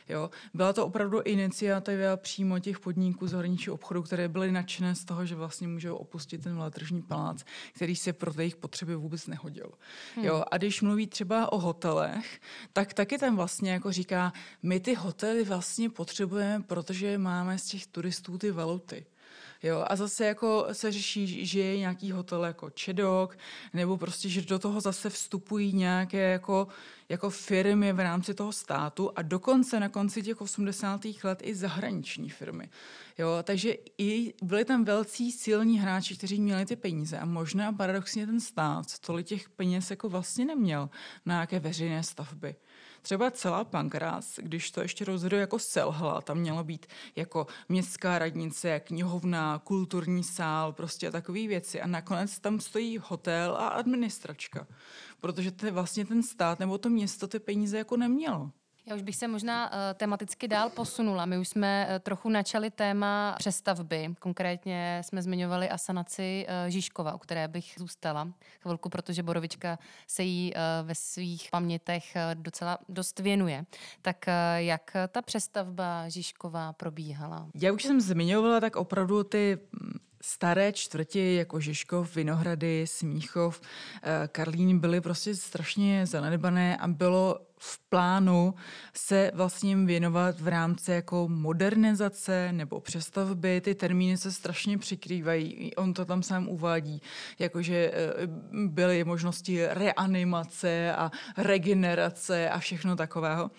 [0.09, 0.29] Jo?
[0.53, 5.35] Byla to opravdu iniciativa přímo těch podniků zahraničního obchodu, které byly nadšené z toho, že
[5.35, 9.71] vlastně můžou opustit ten veletržní palác, který se pro jejich potřeby vůbec nehodil.
[10.15, 10.25] Hmm.
[10.25, 10.43] Jo?
[10.51, 12.41] A když mluví třeba o hotelech,
[12.73, 17.87] tak taky tam vlastně jako říká, my ty hotely vlastně potřebujeme, protože máme z těch
[17.87, 19.05] turistů ty valuty.
[19.63, 23.37] Jo, a zase jako se řeší, že je nějaký hotel jako Čedok,
[23.73, 26.67] nebo prostě, že do toho zase vstupují nějaké jako,
[27.09, 31.01] jako firmy v rámci toho státu a dokonce na konci těch 80.
[31.23, 32.69] let i zahraniční firmy.
[33.17, 38.25] Jo, takže i byli tam velcí silní hráči, kteří měli ty peníze a možná paradoxně
[38.25, 40.89] ten stát tolik těch peněz jako vlastně neměl
[41.25, 42.55] na nějaké veřejné stavby.
[43.03, 46.85] Třeba celá Pankrás, když to ještě rozhoduje jako selhala, tam mělo být
[47.15, 51.81] jako městská radnice, knihovna, kulturní sál, prostě takové věci.
[51.81, 54.67] A nakonec tam stojí hotel a administračka,
[55.19, 58.51] protože to vlastně ten stát nebo to město ty peníze jako nemělo.
[58.85, 61.25] Já už bych se možná uh, tematicky dál posunula.
[61.25, 64.09] My už jsme uh, trochu načali téma přestavby.
[64.19, 68.27] Konkrétně jsme zmiňovali asanaci uh, Žižkova, o které bych zůstala
[68.61, 73.65] chvilku, protože Borovička se jí uh, ve svých pamětech uh, docela dost věnuje.
[74.01, 77.47] Tak uh, jak ta přestavba Žižkova probíhala?
[77.55, 79.57] Já už jsem zmiňovala tak opravdu ty
[80.21, 83.61] staré čtvrti jako Žižkov, Vinohrady, Smíchov,
[84.27, 88.53] Karlín byly prostě strašně zanedbané a bylo v plánu
[88.93, 93.61] se vlastně věnovat v rámci jako modernizace nebo přestavby.
[93.61, 95.75] Ty termíny se strašně přikrývají.
[95.75, 97.01] On to tam sám uvádí,
[97.39, 98.27] jakože eh,
[98.67, 103.51] byly možnosti reanimace a regenerace a všechno takového.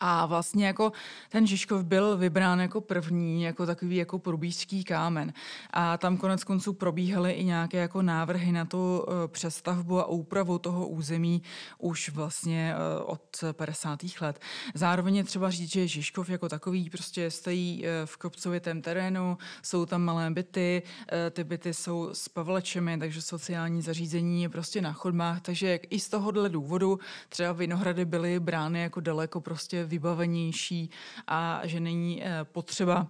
[0.00, 0.92] A vlastně jako
[1.28, 5.32] ten Žižkov byl vybrán jako první, jako takový jako probířský kámen.
[5.70, 10.58] A tam konec konců probíhaly i nějaké jako návrhy na tu eh, přestavbu a úpravu
[10.58, 11.42] toho území
[11.78, 14.00] už vlastně eh, od 50.
[14.20, 14.40] let.
[14.74, 19.86] Zároveň je třeba říct, že Žižkov jako takový prostě stojí eh, v kopcovitém terénu, jsou
[19.86, 20.82] tam malé byty,
[21.30, 26.08] ty byty jsou s pavlečemi, takže sociální zařízení je prostě na chodbách, takže i z
[26.08, 30.90] tohohle důvodu třeba Vinohrady byly brány jako daleko prostě vybavenější
[31.26, 33.06] a že není eh, potřeba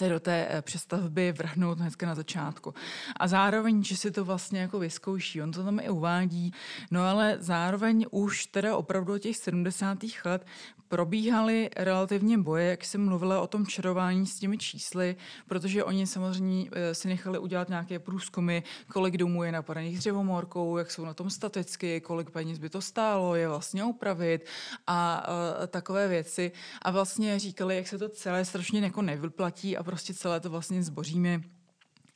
[0.00, 2.74] se do té eh, přestavby vrhnout hnedka na začátku.
[3.16, 5.42] A zároveň, že si to vlastně jako vyzkouší.
[5.42, 6.52] On to tam i uvádí,
[6.90, 9.98] no ale zároveň už teda opravdu těch 70.
[10.24, 10.46] let
[10.90, 16.70] probíhaly relativně boje, jak jsem mluvila o tom čarování s těmi čísly, protože oni samozřejmě
[16.72, 18.60] eh, si nechali udělat nějaké průzkumy,
[18.92, 23.34] kolik domů je napadených dřevomorkou, jak jsou na tom staticky, kolik peněz by to stálo,
[23.34, 24.46] je vlastně upravit
[24.86, 25.32] a, a
[25.64, 26.52] eh, takové věci.
[26.82, 30.82] A vlastně říkali, jak se to celé strašně jako nevyplatí a prostě celé to vlastně
[30.82, 31.40] zboříme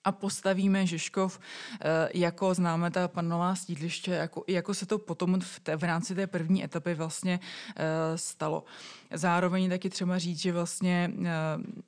[0.04, 1.40] a postavíme Žižkov,
[1.80, 6.14] eh, jako známe ta panová sídliště, jako, jako se to potom v, té, v rámci
[6.14, 7.40] té první etapy vlastně
[7.76, 8.64] eh, stalo.
[9.12, 11.30] Zároveň taky třeba říct, že vlastně, eh,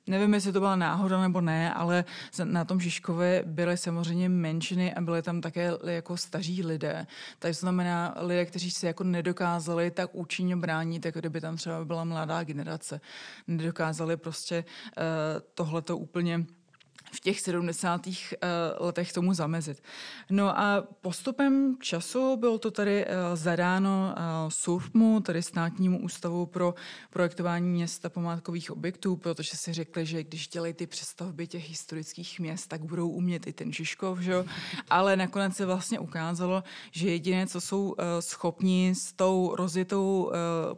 [0.07, 2.05] nevím, jestli to byla náhoda nebo ne, ale
[2.43, 7.07] na tom Žižkově byly samozřejmě menšiny a byly tam také jako staří lidé.
[7.39, 12.03] To znamená lidé, kteří se jako nedokázali tak účinně bránit, jako kdyby tam třeba byla
[12.03, 13.01] mladá generace.
[13.47, 14.63] Nedokázali prostě
[15.53, 16.45] tohleto úplně
[17.17, 18.07] v těch 70.
[18.07, 18.47] Eh,
[18.79, 19.83] letech tomu zamezit.
[20.29, 26.75] No a postupem času bylo to tady eh, zadáno eh, SURFMu, tedy státnímu ústavu pro
[27.09, 32.39] projektování měst a památkových objektů, protože si řekli, že když dělají ty přestavby těch historických
[32.39, 34.33] měst, tak budou umět i ten Žižkov, že?
[34.89, 40.31] ale nakonec se vlastně ukázalo, že jediné, co jsou schopni s tou rozjetou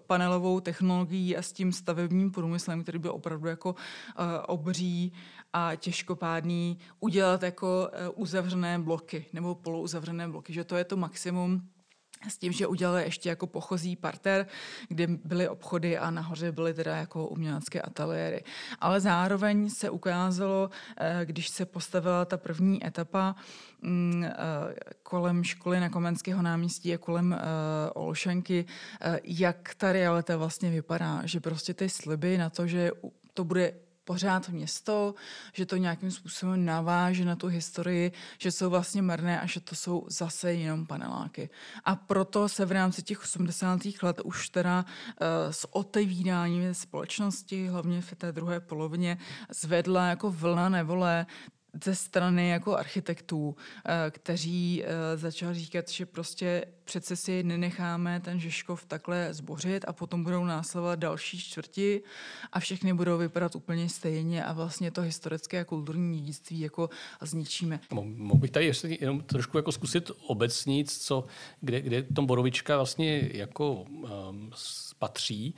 [0.07, 3.75] panelovou technologií a s tím stavebním průmyslem, který byl opravdu jako
[4.47, 5.13] obří,
[5.53, 11.69] a těžkopádný udělat jako eh, uzavřené bloky nebo polouzavřené bloky, že to je to maximum,
[12.27, 14.47] s tím, že udělali ještě jako pochozí parter,
[14.87, 18.43] kde byly obchody a nahoře byly teda jako umělecké ateliéry.
[18.79, 23.35] Ale zároveň se ukázalo, eh, když se postavila ta první etapa
[23.81, 24.33] mm, eh,
[25.03, 27.37] kolem školy na Komenského náměstí a kolem
[27.93, 28.65] Olšenky,
[29.23, 31.21] jak ta realita vlastně vypadá.
[31.23, 32.91] Že prostě ty sliby na to, že
[33.33, 33.73] to bude
[34.09, 35.15] pořád město,
[35.53, 39.75] že to nějakým způsobem naváže na tu historii, že jsou vlastně marné a že to
[39.75, 41.49] jsou zase jenom paneláky.
[41.85, 43.79] A proto se v rámci těch 80.
[44.01, 49.17] let už teda uh, s otevíráním společnosti, hlavně v té druhé polovině,
[49.49, 51.25] zvedla jako vlna nevole
[51.83, 53.55] ze strany jako architektů,
[53.85, 59.93] eh, kteří eh, začali říkat, že prostě přece si nenecháme ten Žižkov takhle zbořit a
[59.93, 62.01] potom budou následovat další čtvrti
[62.51, 66.89] a všechny budou vypadat úplně stejně a vlastně to historické a kulturní dědictví jako
[67.21, 67.79] zničíme.
[67.91, 71.25] Mohl bych tady ještě jenom trošku jako zkusit obecnit, co,
[71.61, 74.51] kde, kde tom Borovička vlastně jako um,
[74.99, 75.55] patří.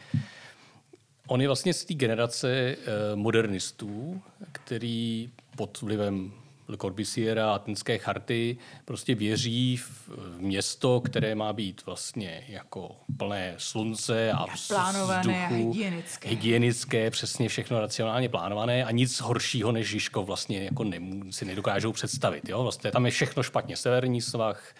[1.27, 2.75] on je vlastně z té generace
[3.15, 4.21] modernistů,
[4.51, 6.31] který pod vlivem
[6.67, 13.55] Le Corbusiera a Atenské charty prostě věří v město, které má být vlastně jako plné
[13.57, 16.29] slunce a plánované vzduchu, a hygienické.
[16.29, 21.91] hygienické, přesně všechno racionálně plánované a nic horšího než Žižkov vlastně jako nemů, si nedokážou
[21.91, 22.49] představit.
[22.49, 22.63] Jo?
[22.63, 23.77] Vlastně tam je všechno špatně.
[23.77, 24.75] Severní svah,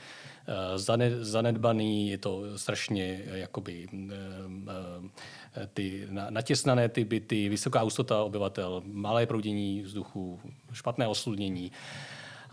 [1.22, 9.26] zanedbaný, je to strašně eh, jakoby eh, ty natěsnané ty byty, vysoká ústota obyvatel, malé
[9.26, 10.40] proudění vzduchu,
[10.74, 11.72] špatné osludnění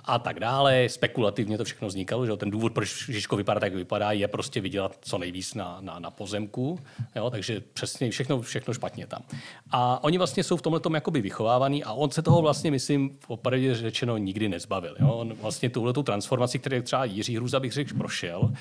[0.08, 0.88] a tak dále.
[0.88, 4.98] Spekulativně to všechno vznikalo, že ten důvod, proč Žižko vypadá tak, vypadá, je prostě vydělat
[5.00, 6.80] co nejvíc na, na, na pozemku.
[7.16, 7.30] Jo?
[7.30, 9.22] Takže přesně všechno, všechno špatně tam.
[9.70, 13.18] A oni vlastně jsou v tomhle tom jakoby vychovávaný a on se toho vlastně, myslím,
[13.26, 14.96] opravdu řečeno nikdy nezbavil.
[15.00, 15.12] Jo?
[15.12, 18.52] On vlastně tuhle transformaci, kterou třeba Jiří Hruza bych řekl, prošel,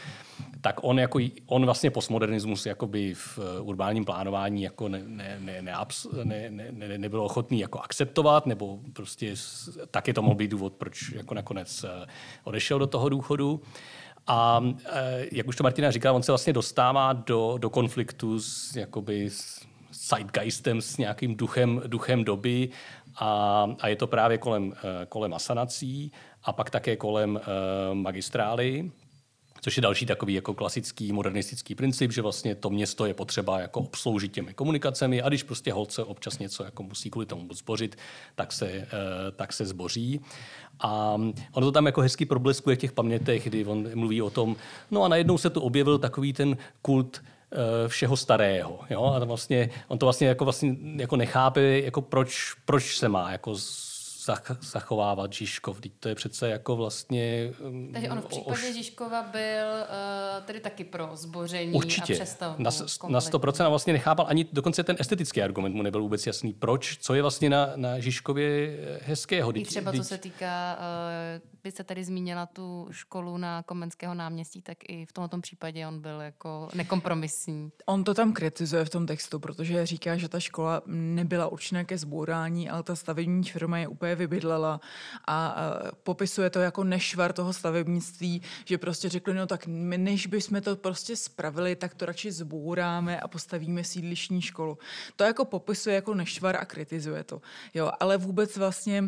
[0.62, 5.62] tak on, jako, on vlastně postmodernismus jakoby v eh, urbánním plánování jako ne, ne, ne,
[5.62, 5.72] ne,
[6.24, 9.36] ne, ne, ne, nebyl ochotný jako akceptovat, nebo prostě
[9.91, 12.08] taky to mohl být důvod, proč jako nakonec eh,
[12.43, 13.62] odešel do toho důchodu.
[14.28, 18.76] A eh, jak už to Martina říkala, on se vlastně dostává do, do konfliktu s,
[18.76, 22.70] jakoby, s zeitgeistem, s nějakým duchem, duchem doby
[23.15, 24.74] a, a je to právě kolem,
[25.10, 26.12] kolem asanací
[26.43, 27.39] a pak také kolem
[27.93, 28.91] magistrály,
[29.67, 33.80] Což je další takový jako klasický modernistický princip, že vlastně to město je potřeba jako
[33.80, 37.97] obsloužit těmi komunikacemi a když prostě holce občas něco jako musí kvůli tomu zbořit,
[38.36, 38.88] tak se, eh,
[39.36, 40.21] tak se zboří.
[40.80, 41.13] A
[41.51, 44.56] ono to tam jako hezky probleskuje v těch pamětech, kdy on mluví o tom,
[44.91, 48.80] no a najednou se tu objevil takový ten kult eh, všeho starého.
[48.89, 49.06] Jo?
[49.06, 53.56] A vlastně, on to vlastně jako, vlastně jako nechápe, jako proč, proč se má jako
[54.61, 55.81] zachovávat Žižkov.
[55.81, 57.53] Teď to je přece jako vlastně...
[57.59, 58.73] Um, Takže on v případě oš...
[58.73, 62.13] Žižkova byl uh, tedy taky pro zboření Určitě.
[62.13, 62.63] a přestavbu.
[62.63, 62.71] Na,
[63.09, 66.53] na 100% a vlastně nechápal ani dokonce ten estetický argument mu nebyl vůbec jasný.
[66.53, 66.97] Proč?
[67.01, 69.57] Co je vlastně na, na Žižkově hezkého?
[69.57, 74.61] I třeba co se týká, uh, by se tady zmínila tu školu na Komenského náměstí,
[74.61, 77.71] tak i v tomto případě on byl jako nekompromisní.
[77.85, 81.97] On to tam kritizuje v tom textu, protože říká, že ta škola nebyla určená ke
[81.97, 84.82] zbourání, ale ta stavební firma je úplně vybydlela
[85.27, 85.56] a,
[86.03, 90.75] popisuje to jako nešvar toho stavebnictví, že prostě řekli, no tak my, než bychom to
[90.75, 94.77] prostě spravili, tak to radši zbouráme a postavíme sídlišní školu.
[95.15, 97.41] To jako popisuje jako nešvar a kritizuje to.
[97.73, 99.03] Jo, ale vůbec vlastně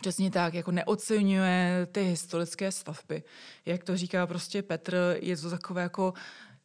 [0.00, 3.22] Přesně tak, jako neocenuje ty historické stavby.
[3.66, 6.14] Jak to říká prostě Petr, je to takové jako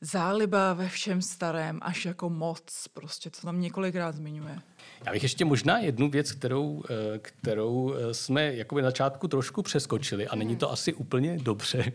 [0.04, 4.60] záliba ve všem starém, až jako moc, prostě, co tam několikrát zmiňuje.
[5.06, 9.62] Já bych ještě možná jednu věc, kterou, eh, kterou eh, jsme jakoby na začátku trošku
[9.62, 11.92] přeskočili a není to asi úplně dobře.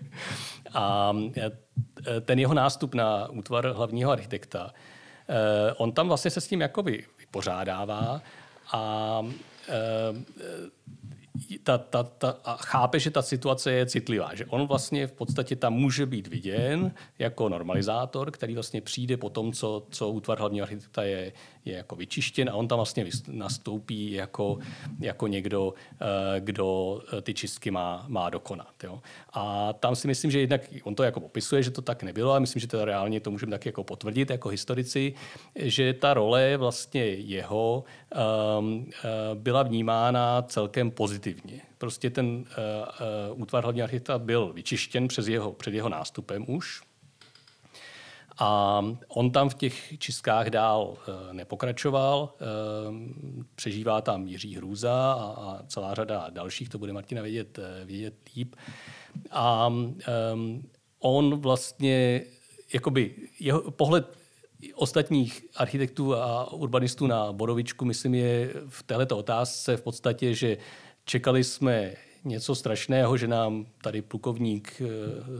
[0.74, 1.50] A eh,
[2.20, 4.72] ten jeho nástup na útvar hlavního architekta,
[5.76, 8.22] on tam vlastně se s tím jakoby vypořádává
[8.72, 9.22] a
[11.68, 15.56] ta, ta, ta, a chápe, že ta situace je citlivá, že on vlastně v podstatě
[15.56, 20.64] tam může být viděn jako normalizátor, který vlastně přijde po tom, co, co útvar hlavního
[20.64, 21.32] architekta je,
[21.64, 24.58] je jako vyčištěn a on tam vlastně nastoupí jako,
[25.00, 28.84] jako někdo, eh, kdo eh, ty čistky má, má dokonat.
[28.84, 29.00] Jo.
[29.32, 32.38] A tam si myslím, že jednak on to jako popisuje, že to tak nebylo a
[32.38, 35.14] myslím, že to reálně to můžeme taky jako potvrdit jako historici,
[35.54, 37.84] že ta role vlastně jeho
[38.58, 38.90] um,
[39.34, 41.57] byla vnímána celkem pozitivně.
[41.78, 42.44] Prostě ten uh,
[43.32, 46.82] uh, útvar hlavního architekta byl vyčištěn přes jeho, před jeho nástupem už,
[48.38, 52.34] a on tam v těch čistkách dál e, nepokračoval.
[52.34, 52.44] E,
[53.54, 58.56] přežívá tam Jiří Hrůza a, a celá řada dalších, to bude Martina vědět, vědět líp.
[59.30, 60.04] A e,
[60.98, 62.22] on vlastně,
[62.74, 64.18] jakoby, jeho pohled
[64.74, 70.56] ostatních architektů a urbanistů na Borovičku, myslím, je v této otázce v podstatě, že
[71.08, 71.92] čekali jsme
[72.24, 74.86] něco strašného, že nám tady plukovník eh,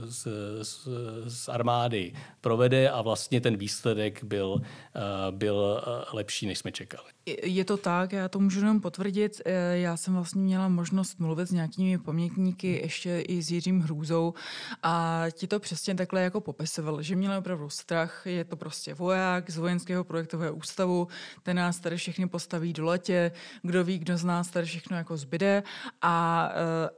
[0.05, 0.27] z,
[0.61, 0.87] z,
[1.27, 4.99] z armády provede a vlastně ten výsledek byl, eh,
[5.31, 7.07] byl eh, lepší, než jsme čekali.
[7.43, 9.41] Je to tak, já to můžu jenom potvrdit.
[9.73, 14.33] Já jsem vlastně měla možnost mluvit s nějakými pamětníky, ještě i s Jiřím Hrůzou
[14.83, 19.49] a ti to přesně takhle jako popisoval, že měli opravdu strach, je to prostě voják
[19.49, 21.07] z vojenského projektového ústavu,
[21.43, 25.17] ten nás tady všechny postaví do letě, kdo ví, kdo z nás tady všechno jako
[25.17, 25.63] zbyde
[26.01, 26.49] a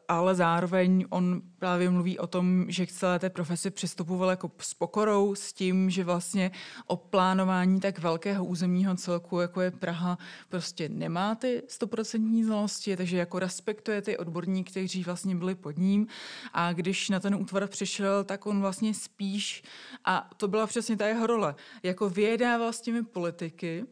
[0.08, 4.74] ale zároveň on právě mluví o tom, že k celé té profesi přistupoval jako s
[4.74, 6.52] pokorou, s tím, že vlastně
[6.88, 10.18] o plánování tak velkého územního celku, jako je Praha,
[10.50, 16.08] prostě nemá ty stoprocentní znalosti, takže jako respektuje ty odborníky, kteří vlastně byli pod ním.
[16.54, 19.64] A když na ten útvar přišel, tak on vlastně spíš,
[20.06, 23.86] a to byla přesně ta jeho role, jako vyjedával s těmi politiky,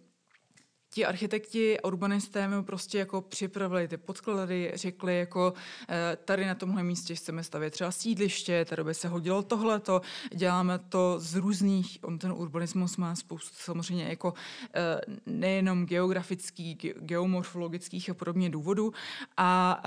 [0.89, 5.53] ti architekti a urbanisté mi prostě jako připravili ty podklady, řekli jako
[5.89, 10.01] eh, tady na tomhle místě chceme stavět třeba sídliště, tady by se hodilo tohleto,
[10.35, 14.33] děláme to z různých, on ten urbanismus má spoustu samozřejmě jako
[14.73, 18.93] eh, nejenom geografických, geomorfologických a podobně důvodů
[19.37, 19.81] a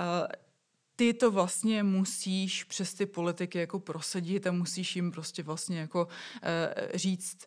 [0.96, 6.08] ty to vlastně musíš přes ty politiky jako prosadit a musíš jim prostě vlastně jako
[6.94, 7.38] říct,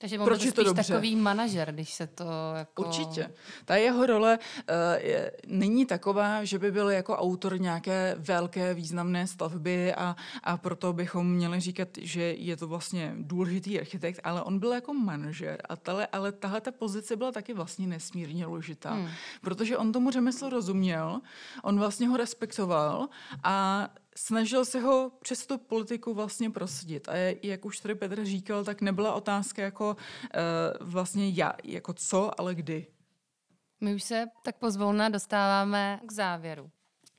[0.00, 0.92] takže on Proč je to dobře?
[0.92, 2.24] takový manažer, když se to
[2.56, 2.82] jako...
[2.82, 3.30] Určitě.
[3.64, 4.74] Ta jeho role uh,
[5.06, 10.92] je, není taková, že by byl jako autor nějaké velké významné stavby a, a proto
[10.92, 15.76] bychom měli říkat, že je to vlastně důležitý architekt, ale on byl jako manažer a
[15.76, 19.08] tale, ale tahle ta pozice byla taky vlastně nesmírně důležitá, hmm.
[19.40, 21.20] protože on tomu řemeslu rozuměl,
[21.62, 23.08] on vlastně ho respektoval
[23.44, 23.88] a
[24.20, 27.08] snažil se ho přes tu politiku vlastně prosadit.
[27.08, 32.40] A jak už tady Petr říkal, tak nebyla otázka jako uh, vlastně já, jako co,
[32.40, 32.86] ale kdy.
[33.80, 36.70] My už se tak pozvolna dostáváme k závěru.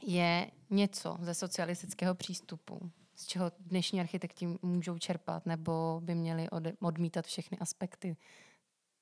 [0.04, 6.48] Je něco ze socialistického přístupu, z čeho dnešní architekti můžou čerpat, nebo by měli
[6.82, 8.18] odmítat všechny aspekty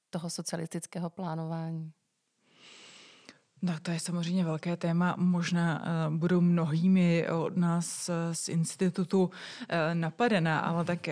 [0.10, 1.92] toho socialistického plánování?
[3.62, 5.16] No, to je samozřejmě velké téma.
[5.18, 9.30] Možná uh, budou mnohými od nás uh, z institutu uh,
[9.94, 11.08] napadená, ale tak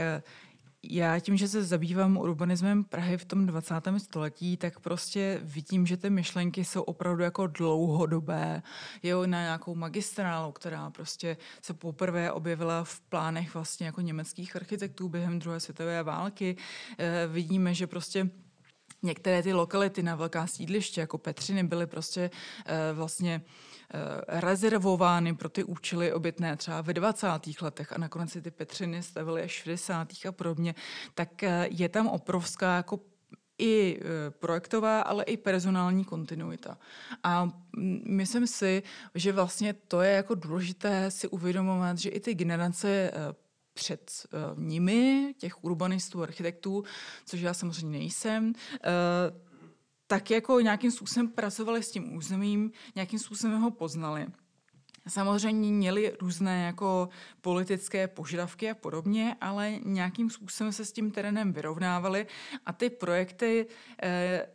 [0.83, 3.73] já tím, že se zabývám urbanismem Prahy v tom 20.
[3.97, 8.61] století, tak prostě vidím, že ty myšlenky jsou opravdu jako dlouhodobé.
[9.03, 15.09] Jo, na nějakou magistrálu, která prostě se poprvé objevila v plánech vlastně jako německých architektů
[15.09, 16.57] během druhé světové války.
[16.97, 18.29] E, vidíme, že prostě
[19.03, 22.31] některé ty lokality na velká sídliště, jako Petřiny, byly prostě
[22.65, 27.27] e, vlastně e, rezervovány pro ty účely obytné třeba ve 20.
[27.61, 30.07] letech a nakonec si ty Petřiny stavily až v 60.
[30.27, 30.75] a podobně,
[31.15, 32.99] tak e, je tam obrovská jako
[33.59, 36.77] i projektová, ale i personální kontinuita.
[37.23, 37.49] A
[38.05, 38.83] myslím si,
[39.15, 43.11] že vlastně to je jako důležité si uvědomovat, že i ty generace
[43.77, 46.83] před uh, nimi, těch urbanistů, architektů,
[47.25, 48.53] což já samozřejmě nejsem, uh,
[50.07, 54.27] tak jako nějakým způsobem pracovali s tím územím, nějakým způsobem ho poznali.
[55.07, 57.09] Samozřejmě měli různé jako
[57.41, 62.27] politické požadavky a podobně, ale nějakým způsobem se s tím terénem vyrovnávali
[62.65, 63.67] a ty projekty
[64.03, 64.47] eh,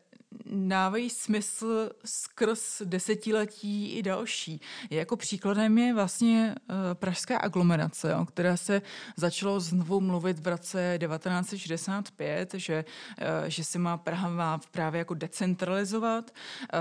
[0.47, 4.61] dávají smysl skrz desetiletí i další.
[4.91, 8.83] Jako příkladem je vlastně uh, pražská aglomerace, o které se
[9.17, 12.85] začalo znovu mluvit v roce 1965, že,
[13.21, 16.79] uh, že se má Praha právě jako decentralizovat, uh,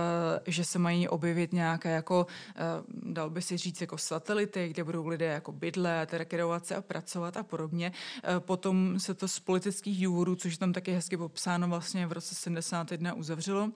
[0.47, 2.27] že se mají objevit nějaké jako,
[3.03, 7.37] dal by si říct, jako satelity, kde budou lidé jako bydlet, rekreovat se a pracovat
[7.37, 7.91] a podobně.
[8.39, 12.35] Potom se to z politických důvodů, což je tam taky hezky popsáno vlastně v roce
[12.35, 13.71] 71 uzavřelo uzavřelo.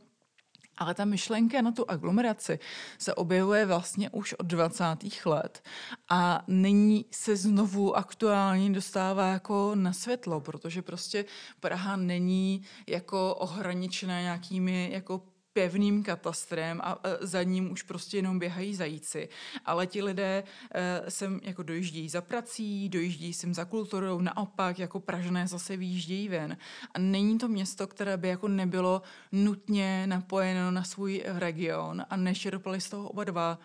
[0.77, 2.59] Ale ta myšlenka na tu aglomeraci
[2.97, 4.83] se objevuje vlastně už od 20.
[5.25, 5.63] let
[6.09, 11.25] a nyní se znovu aktuálně dostává jako na světlo, protože prostě
[11.59, 15.21] Praha není jako ohraničena nějakými jako
[15.55, 19.29] pevným katastrem a za ním už prostě jenom běhají zajíci.
[19.65, 20.43] Ale ti lidé
[20.73, 26.29] e, sem jako dojíždějí za prací, dojíždějí sem za kulturou, naopak jako Pražné zase výjíždějí
[26.29, 26.57] ven.
[26.93, 29.01] A není to město, které by jako nebylo
[29.31, 33.59] nutně napojeno na svůj region a nečerpali z toho oba dva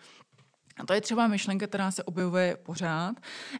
[0.77, 3.15] a to je třeba myšlenka, která se objevuje pořád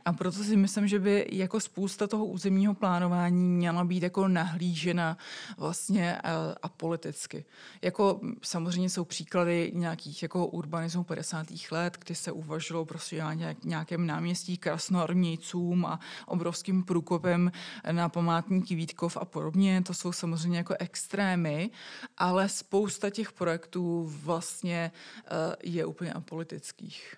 [0.05, 5.17] a proto si myslím, že by jako spousta toho územního plánování měla být jako nahlížena
[5.57, 7.45] vlastně a, eh, a politicky.
[7.81, 11.71] Jako samozřejmě jsou příklady nějakých jako urbanismů 50.
[11.71, 13.31] let, kdy se uvažilo prostě o
[13.63, 17.51] nějakém náměstí krasnoarmějcům a obrovským průkopem
[17.91, 19.81] na památníky Vítkov a podobně.
[19.81, 21.69] To jsou samozřejmě jako extrémy,
[22.17, 27.10] ale spousta těch projektů vlastně uh, je úplně apolitických.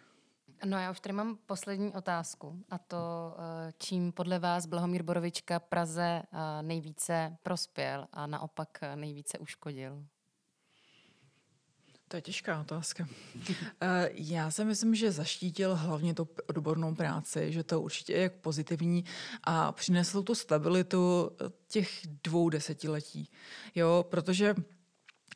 [0.66, 2.97] No já už tady mám poslední otázku a to,
[3.38, 10.05] eh, čím podle vás Blahomír Borovička Praze eh, nejvíce prospěl a naopak eh, nejvíce uškodil?
[12.07, 13.07] To je těžká otázka.
[14.11, 19.05] Já si myslím, že zaštítil hlavně tu odbornou práci, že to určitě je pozitivní
[19.43, 21.32] a přinesl tu stabilitu
[21.68, 23.30] těch dvou desetiletí.
[23.76, 24.55] Jo, protože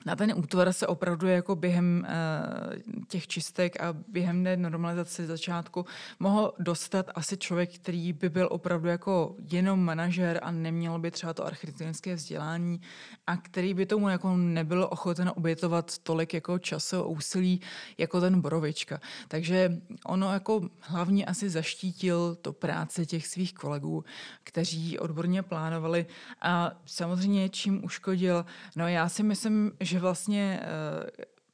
[0.05, 5.85] na ten útvar se opravdu jako během uh, těch čistek a během té normalizace začátku
[6.19, 11.33] mohl dostat asi člověk, který by byl opravdu jako jenom manažer a neměl by třeba
[11.33, 12.81] to architektonické vzdělání
[13.27, 17.61] a který by tomu jako nebyl ochoten obětovat tolik jako času a úsilí
[17.97, 18.99] jako ten Borovička.
[19.27, 24.03] Takže ono jako hlavně asi zaštítil to práce těch svých kolegů,
[24.43, 26.05] kteří odborně plánovali
[26.41, 28.45] a samozřejmě čím uškodil,
[28.75, 30.59] no já si myslím, že vlastně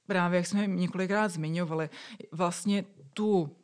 [0.07, 1.89] právě, jak jsme několikrát zmiňovali,
[2.31, 3.55] vlastně tu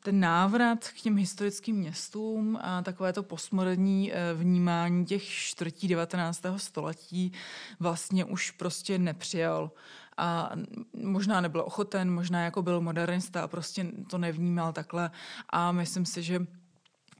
[0.00, 6.42] ten návrat k těm historickým městům a takové to postmoderní e, vnímání těch čtvrtí 19.
[6.56, 7.32] století
[7.80, 9.70] vlastně už prostě nepřijal
[10.16, 10.50] a
[10.94, 15.10] možná nebyl ochoten, možná jako byl modernista a prostě to nevnímal takhle
[15.50, 16.46] a myslím si, že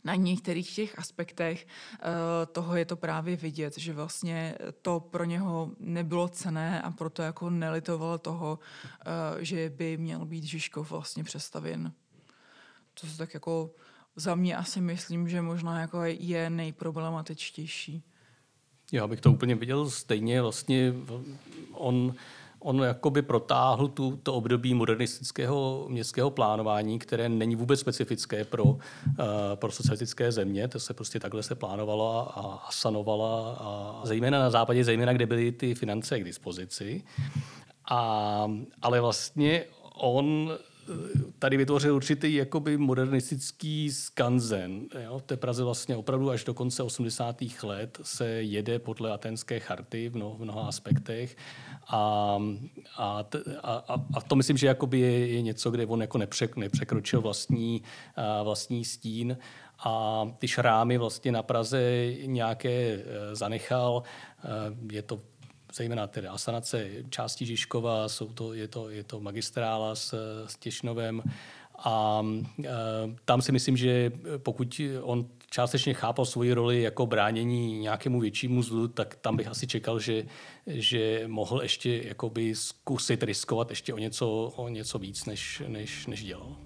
[0.07, 5.71] na některých těch aspektech e, toho je to právě vidět, že vlastně to pro něho
[5.81, 8.59] nebylo cené a proto jako nelitoval toho,
[9.41, 11.93] e, že by měl být Žižkov vlastně přestavěn
[13.01, 13.71] to se tak jako
[14.17, 18.03] za mě asi myslím, že možná jako je nejproblematičtější.
[18.93, 20.43] Já bych to úplně viděl stejně.
[20.43, 20.95] Vlastně
[21.73, 22.15] on,
[22.59, 28.79] on jakoby protáhl tu, to období modernistického městského plánování, které není vůbec specifické pro, uh,
[29.55, 30.69] pro socialistické země.
[30.69, 35.27] To se prostě takhle se plánovalo a, a sanovala, a zejména na západě, zejména kde
[35.27, 37.05] byly ty finance k dispozici.
[37.91, 38.51] A,
[38.83, 40.53] ale vlastně on
[41.39, 44.81] tady vytvořil určitý jakoby modernistický skanzen.
[45.05, 45.19] Jo?
[45.19, 47.37] V té Praze vlastně opravdu až do konce 80.
[47.63, 51.37] let se jede podle atenské charty v, mnoha, v mnoha aspektech
[51.89, 52.39] a,
[52.97, 53.25] a,
[53.63, 57.83] a, a to myslím, že jakoby je, je něco, kde on jako nepřek, nepřekročil vlastní,
[58.43, 59.37] vlastní stín
[59.79, 63.03] a ty šrámy vlastně na Praze nějaké e,
[63.35, 64.03] zanechal.
[64.03, 65.21] E, je to
[65.75, 70.15] zejména tedy asanace části Žižkova, jsou to, je, to, je to magistrála s,
[70.47, 71.23] s Těšnovem
[71.79, 72.23] a
[72.65, 72.69] e,
[73.25, 78.89] tam si myslím, že pokud on částečně chápal svoji roli jako bránění nějakému většímu zlu,
[78.89, 80.25] tak tam bych asi čekal, že,
[80.67, 86.25] že mohl ještě jakoby zkusit riskovat ještě o něco, o něco víc, než, než, než
[86.25, 86.57] dělal.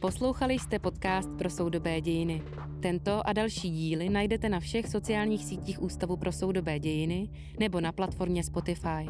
[0.00, 2.42] Poslouchali jste podcast pro soudobé dějiny.
[2.80, 7.28] Tento a další díly najdete na všech sociálních sítích Ústavu pro soudobé dějiny
[7.60, 9.08] nebo na platformě Spotify.